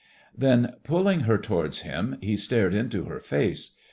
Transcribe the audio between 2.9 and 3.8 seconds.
her face.